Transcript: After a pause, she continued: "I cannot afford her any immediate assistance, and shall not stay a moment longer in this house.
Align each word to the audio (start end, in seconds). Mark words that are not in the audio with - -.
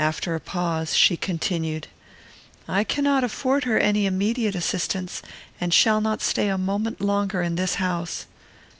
After 0.00 0.34
a 0.34 0.40
pause, 0.40 0.96
she 0.96 1.16
continued: 1.16 1.86
"I 2.66 2.82
cannot 2.82 3.22
afford 3.22 3.62
her 3.62 3.78
any 3.78 4.06
immediate 4.06 4.56
assistance, 4.56 5.22
and 5.60 5.72
shall 5.72 6.00
not 6.00 6.20
stay 6.20 6.48
a 6.48 6.58
moment 6.58 7.00
longer 7.00 7.42
in 7.42 7.54
this 7.54 7.76
house. 7.76 8.26